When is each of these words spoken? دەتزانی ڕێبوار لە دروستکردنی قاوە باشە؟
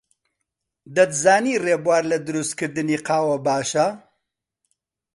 دەتزانی 0.95 1.59
ڕێبوار 1.65 2.03
لە 2.11 2.17
دروستکردنی 2.27 3.01
قاوە 3.07 3.37
باشە؟ 3.47 3.87